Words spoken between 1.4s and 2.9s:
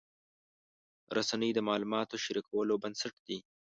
د معلوماتو شریکولو